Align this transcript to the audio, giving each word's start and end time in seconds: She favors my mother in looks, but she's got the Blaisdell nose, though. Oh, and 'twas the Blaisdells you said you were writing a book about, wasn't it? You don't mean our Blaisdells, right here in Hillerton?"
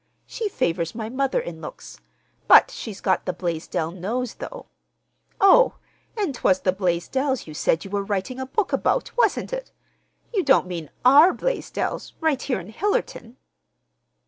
She 0.25 0.49
favors 0.49 0.95
my 0.95 1.09
mother 1.09 1.39
in 1.39 1.61
looks, 1.61 1.99
but 2.47 2.71
she's 2.71 3.01
got 3.01 3.25
the 3.27 3.33
Blaisdell 3.33 3.91
nose, 3.91 4.33
though. 4.33 4.65
Oh, 5.39 5.75
and 6.17 6.33
'twas 6.33 6.61
the 6.61 6.73
Blaisdells 6.73 7.45
you 7.45 7.53
said 7.53 7.85
you 7.85 7.91
were 7.91 8.03
writing 8.03 8.39
a 8.39 8.47
book 8.47 8.73
about, 8.73 9.15
wasn't 9.15 9.53
it? 9.53 9.71
You 10.33 10.41
don't 10.41 10.65
mean 10.65 10.89
our 11.05 11.33
Blaisdells, 11.35 12.13
right 12.19 12.41
here 12.41 12.59
in 12.59 12.73
Hillerton?" 12.73 13.35